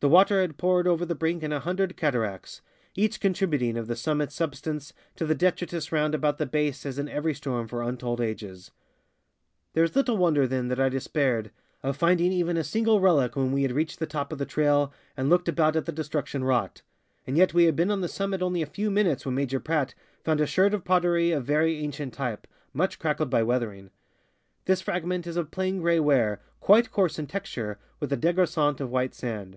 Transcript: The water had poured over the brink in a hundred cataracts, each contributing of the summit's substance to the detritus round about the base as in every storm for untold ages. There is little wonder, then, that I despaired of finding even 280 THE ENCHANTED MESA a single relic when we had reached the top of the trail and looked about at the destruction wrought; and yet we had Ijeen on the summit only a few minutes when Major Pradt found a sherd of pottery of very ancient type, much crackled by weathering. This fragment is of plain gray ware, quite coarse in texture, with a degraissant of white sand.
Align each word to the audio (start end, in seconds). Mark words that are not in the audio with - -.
The 0.00 0.08
water 0.10 0.42
had 0.42 0.58
poured 0.58 0.86
over 0.86 1.06
the 1.06 1.14
brink 1.14 1.42
in 1.42 1.50
a 1.50 1.60
hundred 1.60 1.96
cataracts, 1.96 2.60
each 2.94 3.20
contributing 3.20 3.78
of 3.78 3.86
the 3.86 3.96
summit's 3.96 4.34
substance 4.34 4.92
to 5.16 5.24
the 5.24 5.34
detritus 5.34 5.92
round 5.92 6.14
about 6.14 6.36
the 6.36 6.44
base 6.44 6.84
as 6.84 6.98
in 6.98 7.08
every 7.08 7.32
storm 7.32 7.66
for 7.66 7.82
untold 7.82 8.20
ages. 8.20 8.70
There 9.72 9.82
is 9.82 9.96
little 9.96 10.18
wonder, 10.18 10.46
then, 10.46 10.68
that 10.68 10.78
I 10.78 10.90
despaired 10.90 11.52
of 11.82 11.96
finding 11.96 12.32
even 12.32 12.56
280 12.56 12.56
THE 12.56 12.58
ENCHANTED 12.58 12.58
MESA 12.58 12.68
a 12.68 12.70
single 12.70 13.00
relic 13.00 13.34
when 13.36 13.52
we 13.52 13.62
had 13.62 13.72
reached 13.72 13.98
the 13.98 14.06
top 14.06 14.30
of 14.30 14.36
the 14.36 14.44
trail 14.44 14.92
and 15.16 15.30
looked 15.30 15.48
about 15.48 15.74
at 15.74 15.86
the 15.86 15.90
destruction 15.90 16.44
wrought; 16.44 16.82
and 17.26 17.38
yet 17.38 17.54
we 17.54 17.64
had 17.64 17.74
Ijeen 17.78 17.90
on 17.90 18.02
the 18.02 18.08
summit 18.08 18.42
only 18.42 18.60
a 18.60 18.66
few 18.66 18.90
minutes 18.90 19.24
when 19.24 19.34
Major 19.34 19.58
Pradt 19.58 19.94
found 20.22 20.38
a 20.38 20.46
sherd 20.46 20.74
of 20.74 20.84
pottery 20.84 21.30
of 21.32 21.46
very 21.46 21.78
ancient 21.78 22.12
type, 22.12 22.46
much 22.74 22.98
crackled 22.98 23.30
by 23.30 23.42
weathering. 23.42 23.88
This 24.66 24.82
fragment 24.82 25.26
is 25.26 25.38
of 25.38 25.50
plain 25.50 25.80
gray 25.80 25.98
ware, 25.98 26.42
quite 26.60 26.90
coarse 26.90 27.18
in 27.18 27.26
texture, 27.26 27.78
with 28.00 28.12
a 28.12 28.18
degraissant 28.18 28.80
of 28.80 28.90
white 28.90 29.14
sand. 29.14 29.56